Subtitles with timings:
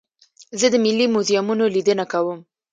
[0.59, 2.39] زه د ملي موزیمونو لیدنه کوم.